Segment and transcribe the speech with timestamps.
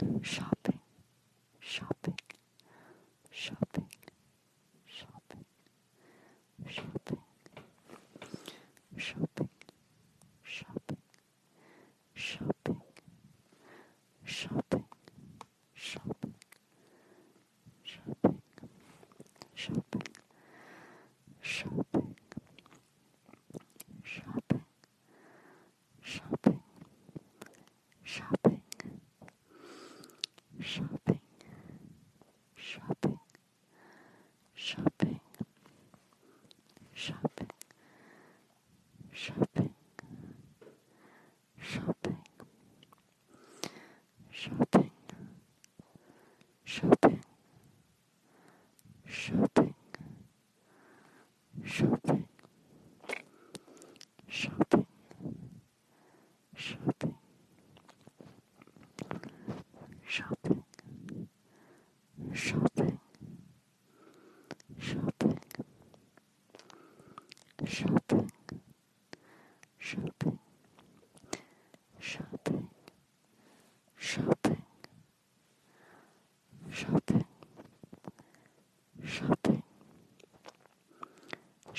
[0.00, 0.78] shopping,
[1.60, 2.18] shopping,
[3.30, 3.86] shopping,
[4.88, 5.44] shopping,
[6.66, 7.18] shopping,
[8.96, 9.48] shopping,
[10.46, 10.96] shopping,
[12.14, 12.80] shopping,
[14.24, 14.79] shopping.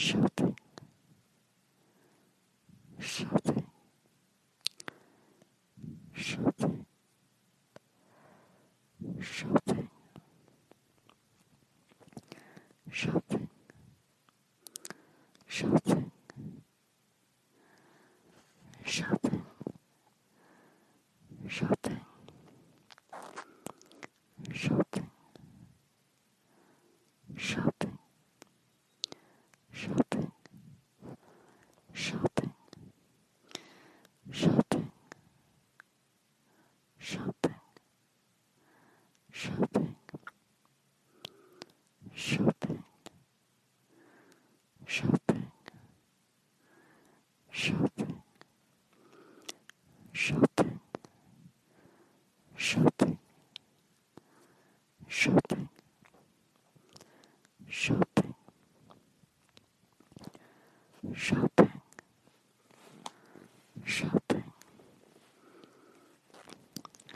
[0.02, 0.30] much.
[32.02, 32.30] shop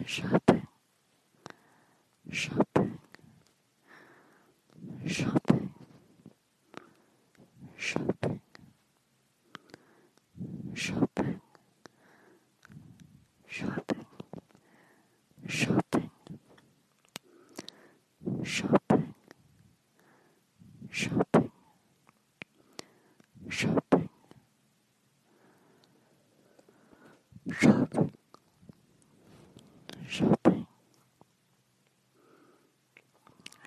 [0.06, 0.45] shut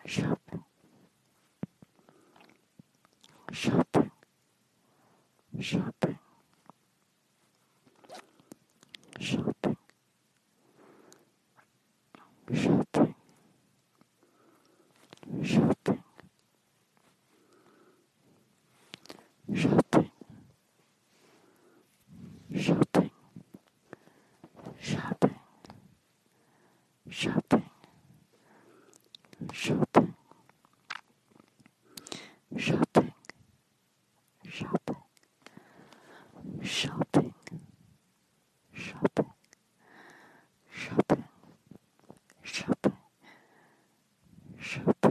[0.08, 0.37] shop.
[44.84, 45.07] Tchau.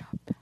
[0.00, 0.39] shop.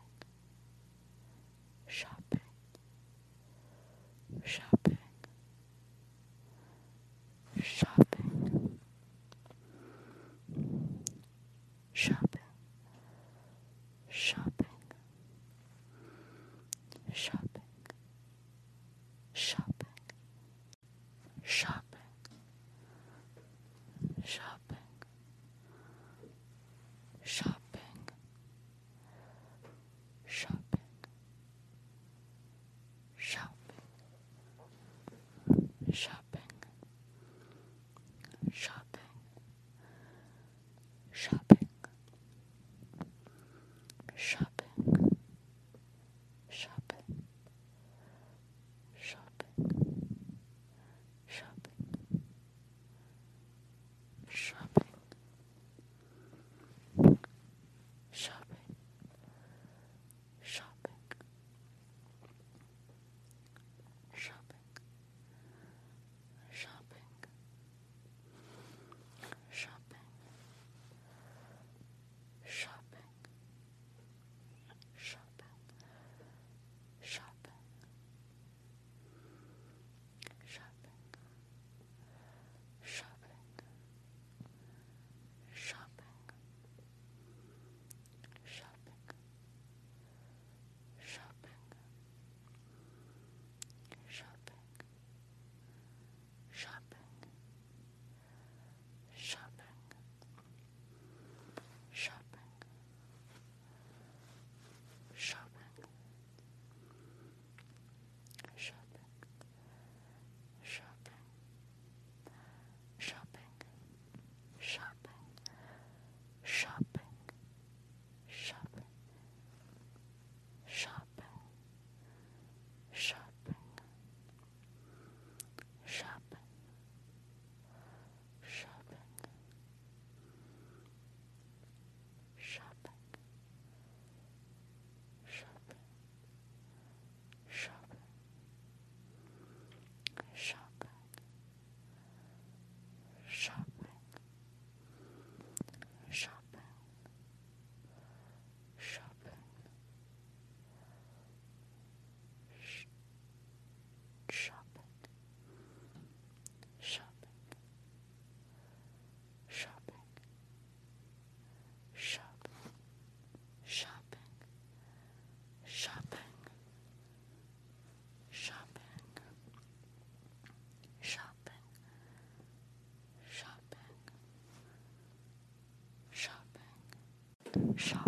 [177.76, 178.07] 啥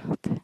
[0.00, 0.39] show.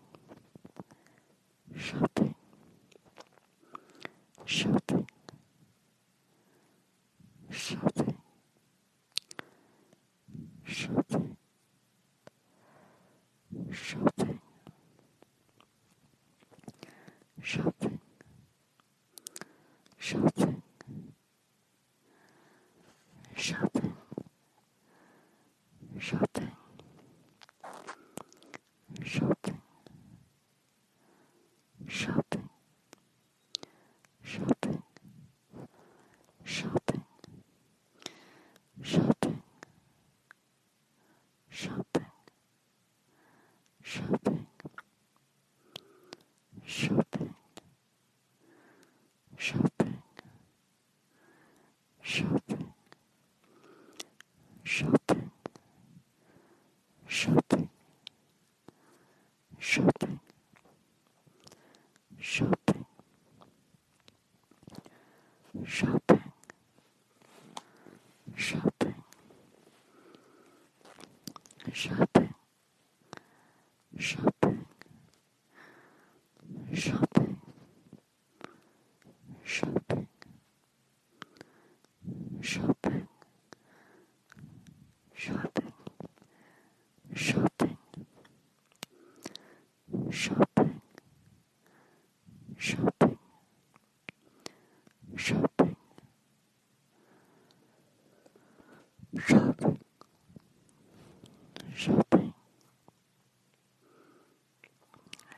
[71.76, 72.06] shirt.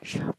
[0.09, 0.38] Sure.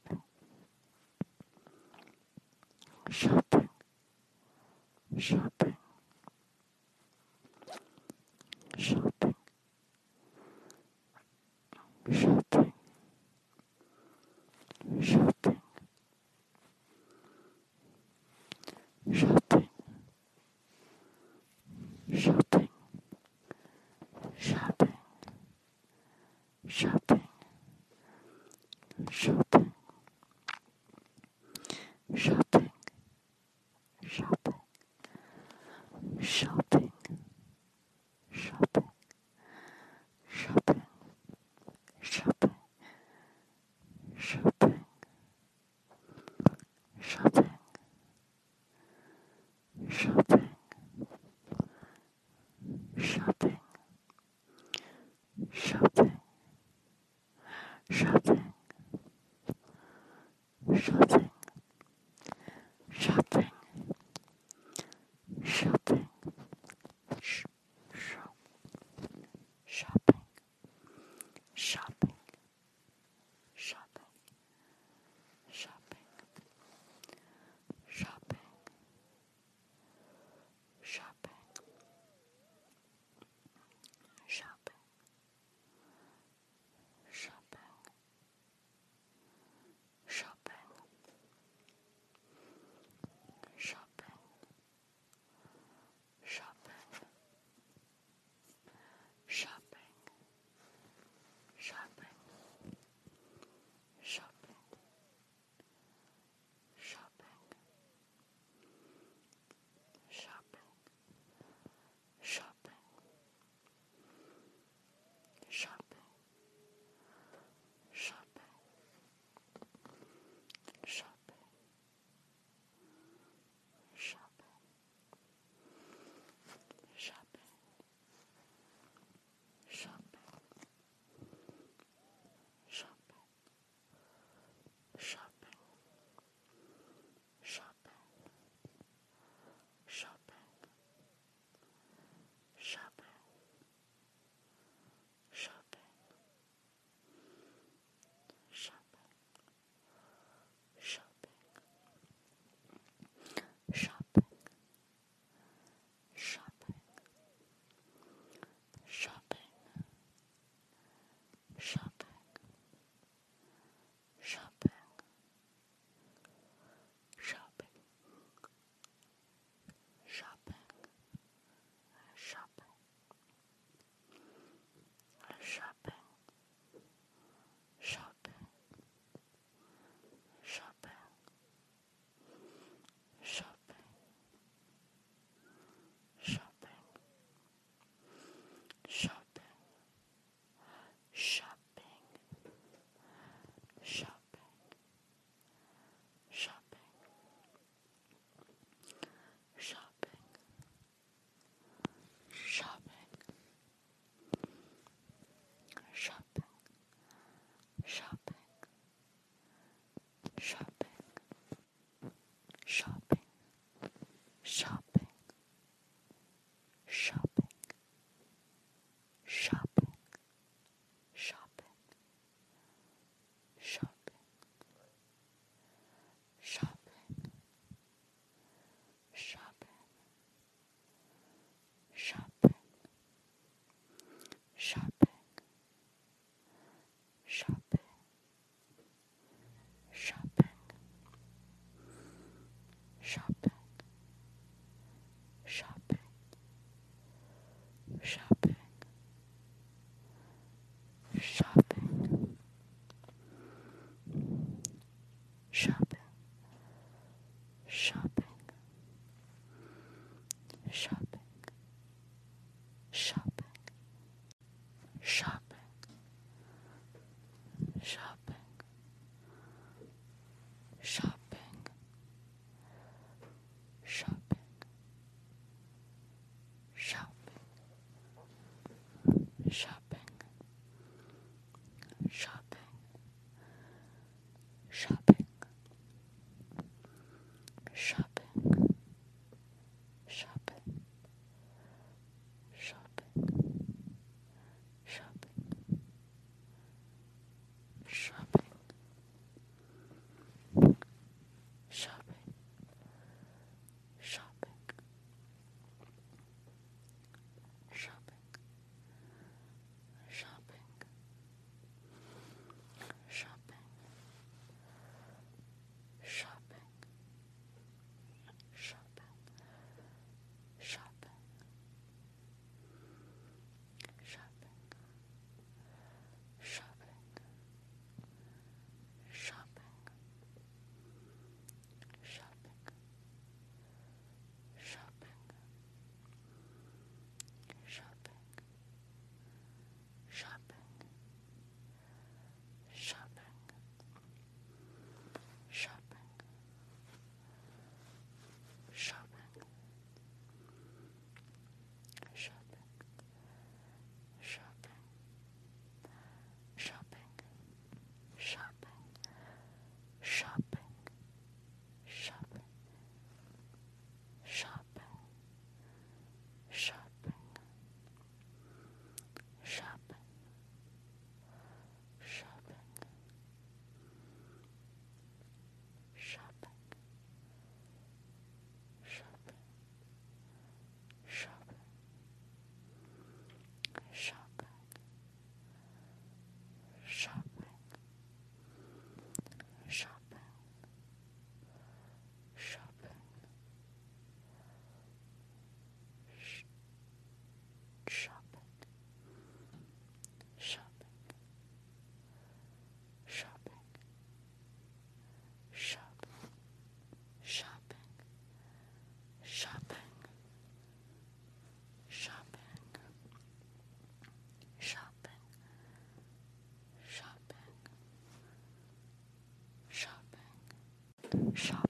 [421.34, 421.62] 傻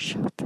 [0.00, 0.39] shoot.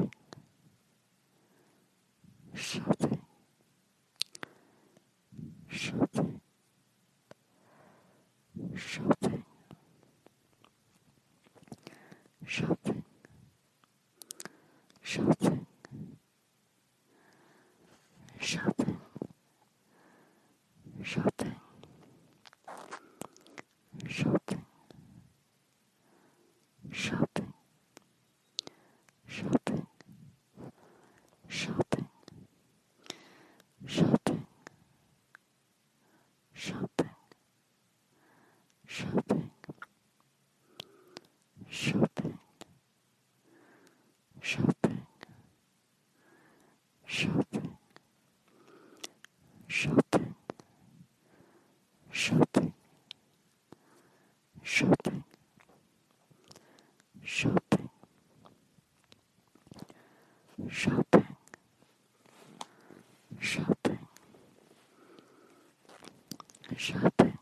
[66.77, 67.39] Shopping,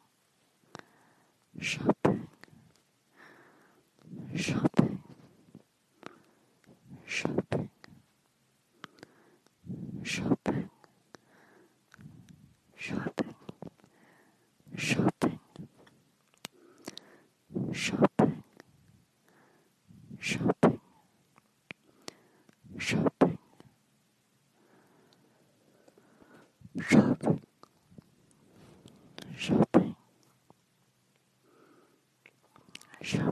[1.60, 2.28] shopping,
[4.36, 4.71] shopping,
[33.02, 33.31] Sure.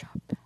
[0.00, 0.39] shop.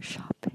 [0.00, 0.49] 傻逼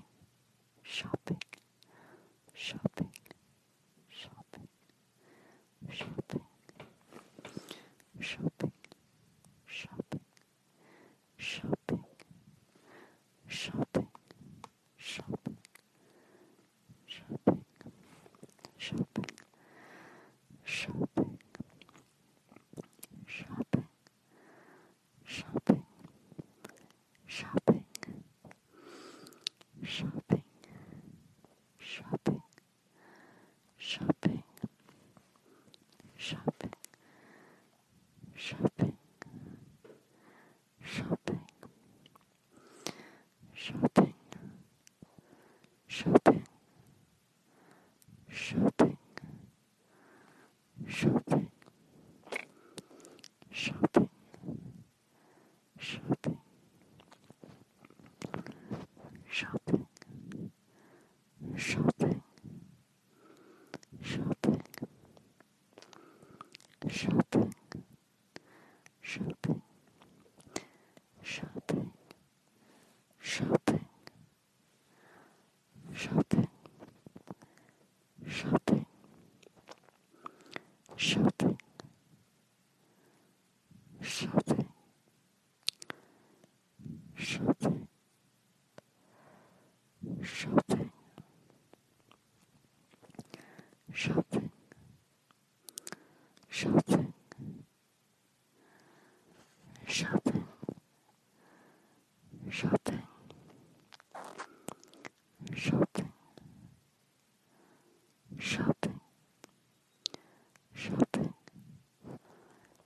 [81.06, 81.35] shoot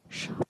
[0.09, 0.48] shop.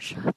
[0.00, 0.29] Sure.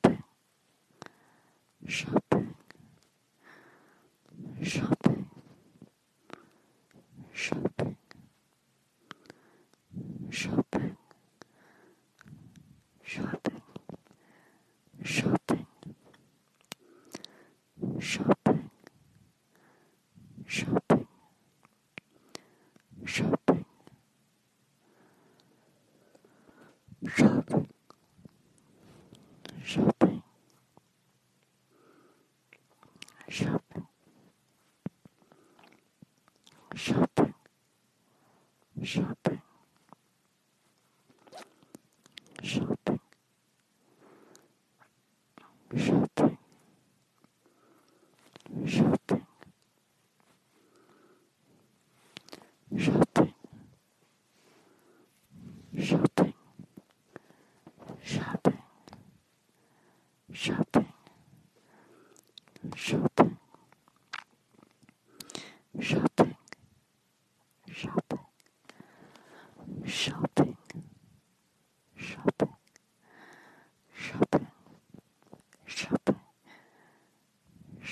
[33.34, 33.63] Shut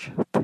[0.08, 0.41] worship.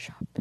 [0.00, 0.39] shop.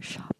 [0.00, 0.33] 傻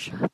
[0.00, 0.29] Sure.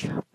[0.00, 0.29] church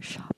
[0.00, 0.37] 傻。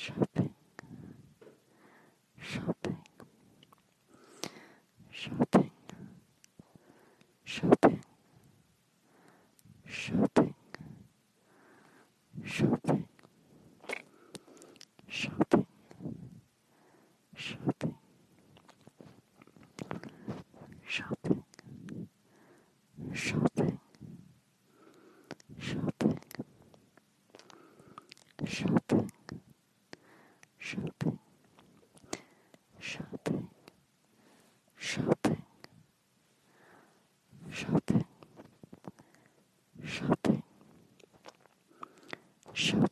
[0.00, 0.29] shut
[42.60, 42.89] much.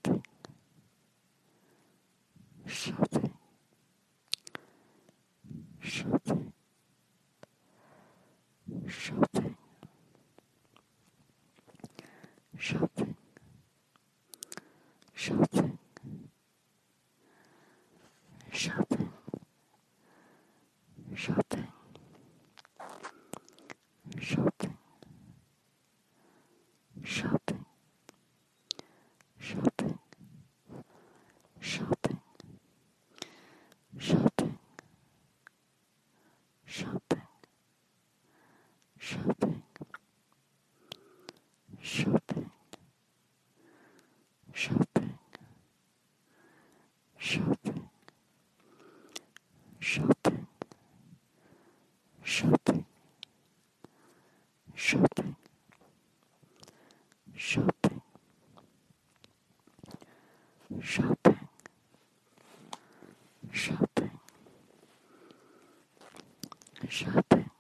[66.89, 67.51] Shopping,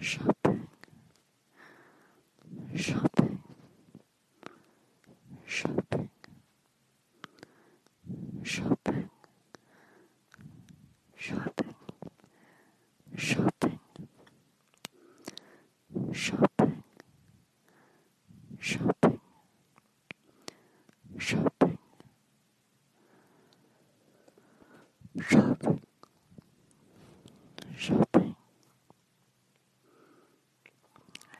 [0.00, 0.68] shopping,
[2.76, 3.13] shopping,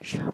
[0.05, 0.34] shop.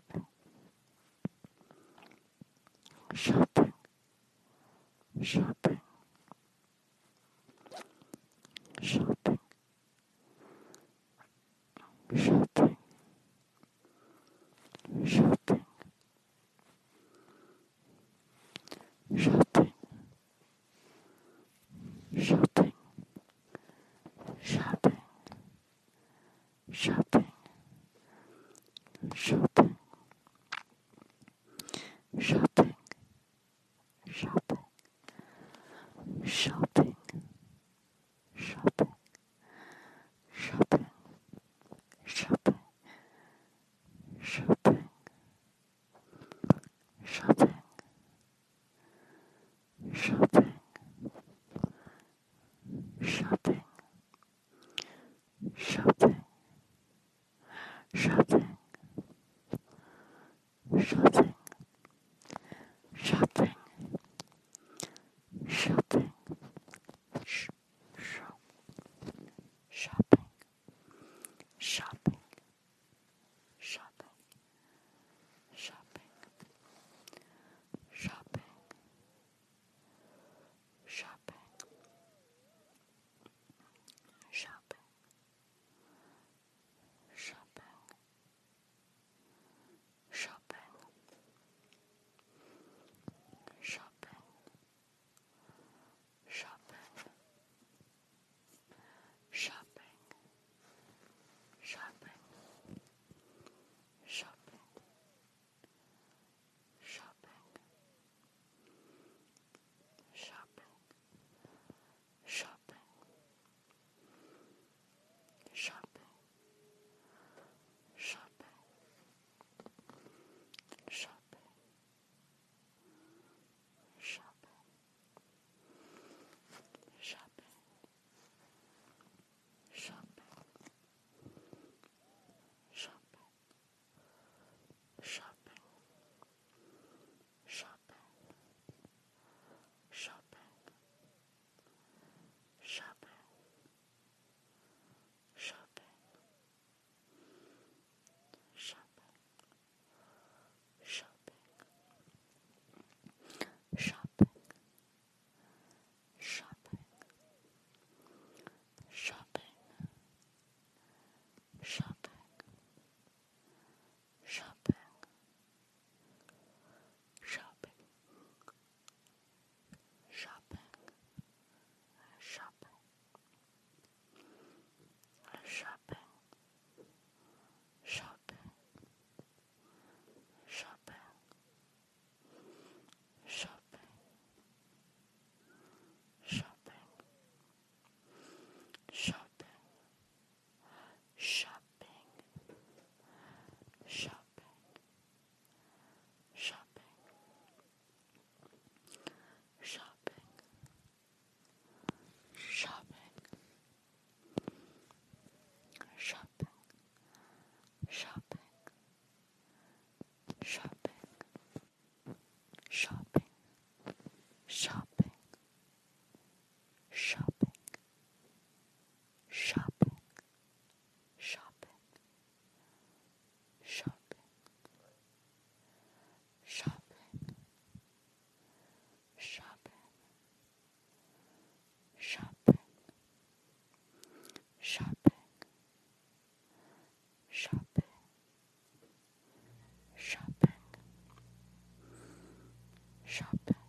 [243.21, 243.60] shop.